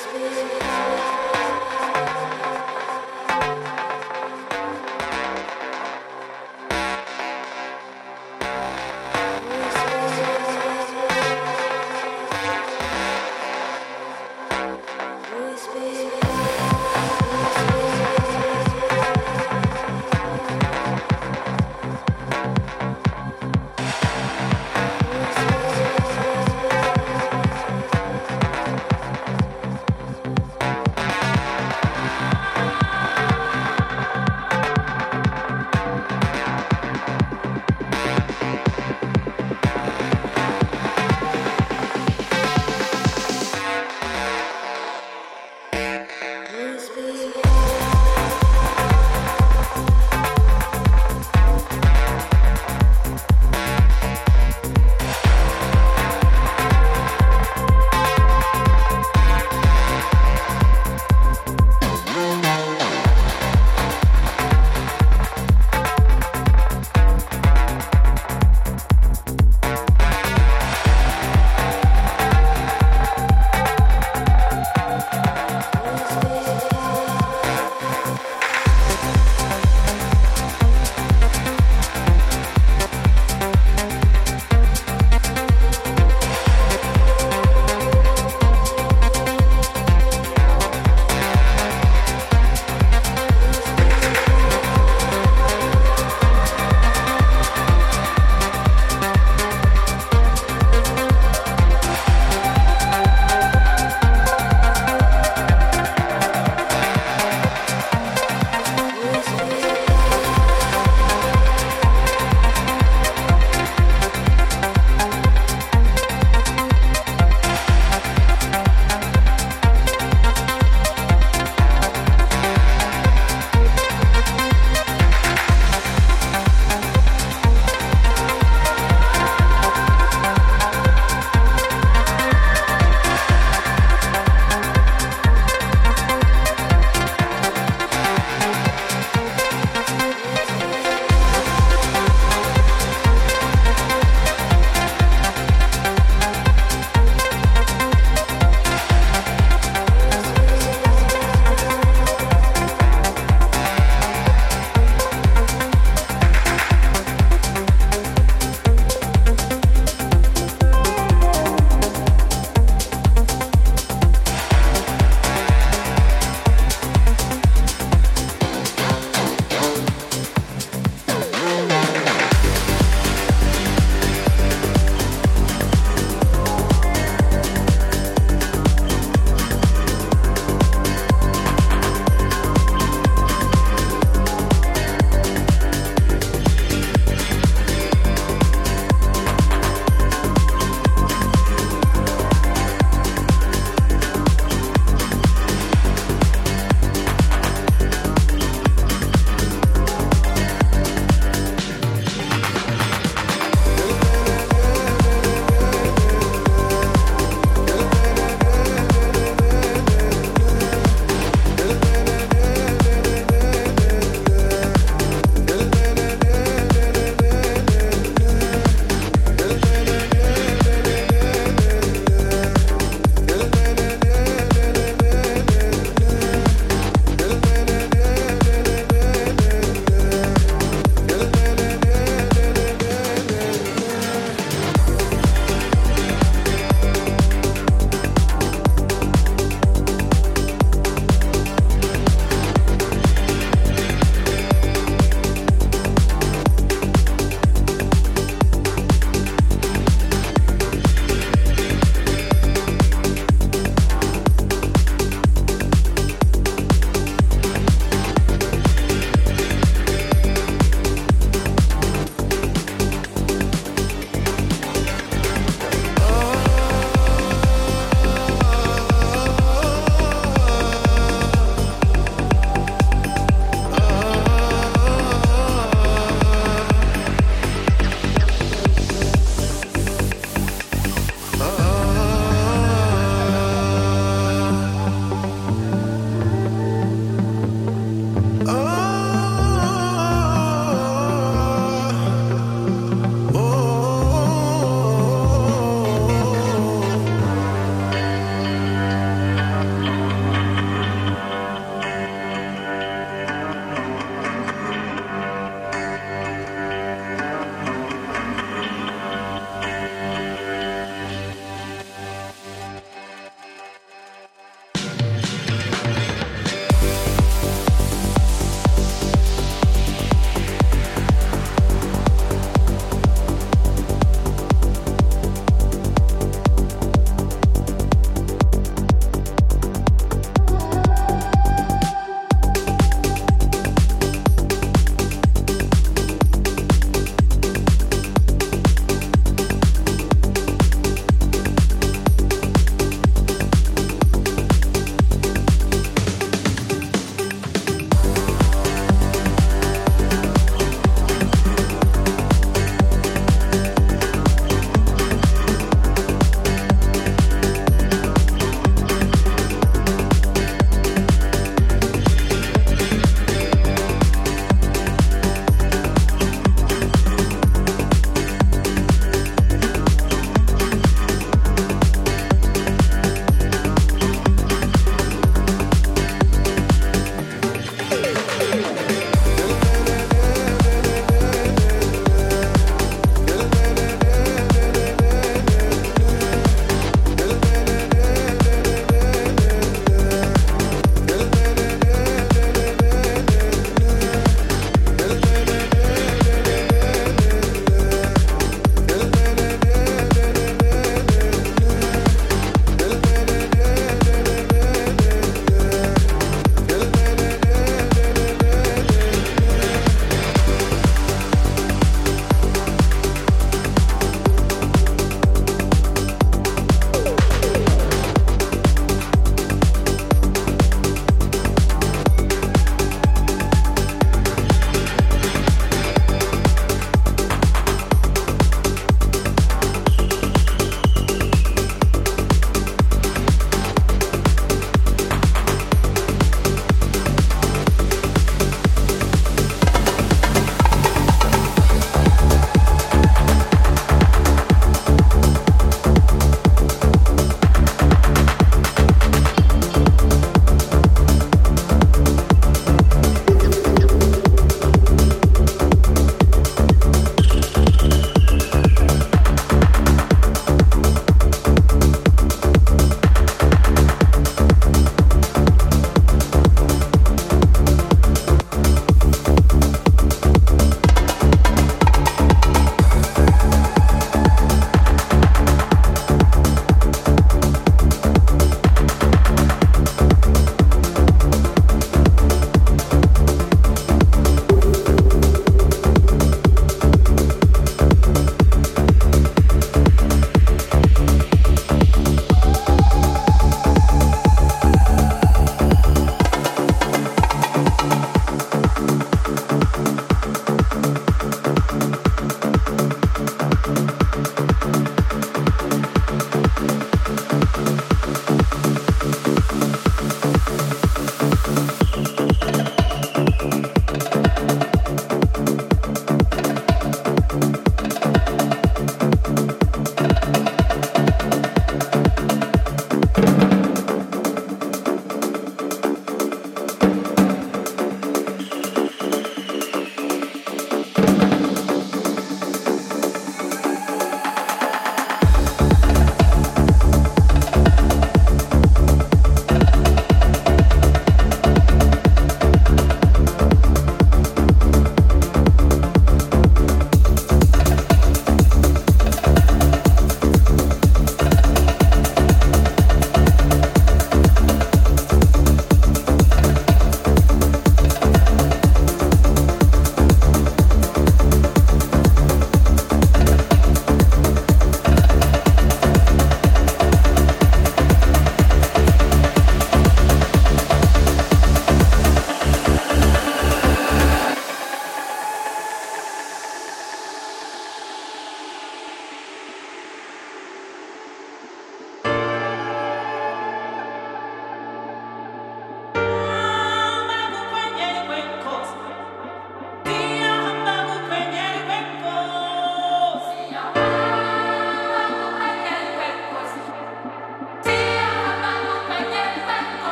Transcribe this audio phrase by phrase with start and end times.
[0.00, 1.27] Christmas.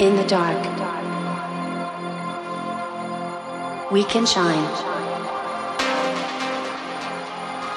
[0.00, 0.56] In the dark,
[3.92, 4.64] we can shine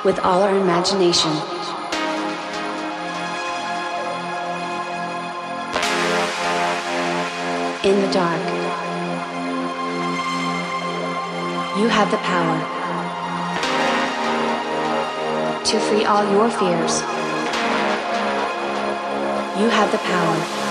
[0.06, 1.32] with all our imagination.
[7.84, 8.40] In the dark,
[11.78, 12.58] you have the power
[15.66, 17.02] to free all your fears.
[19.60, 20.63] You have the power.